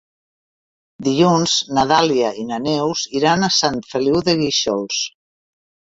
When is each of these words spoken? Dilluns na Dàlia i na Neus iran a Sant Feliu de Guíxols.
Dilluns 1.07 1.53
na 1.77 1.83
Dàlia 1.93 2.31
i 2.43 2.45
na 2.53 2.61
Neus 2.63 3.05
iran 3.21 3.49
a 3.49 3.53
Sant 3.59 3.81
Feliu 3.93 4.19
de 4.31 4.39
Guíxols. 4.41 5.07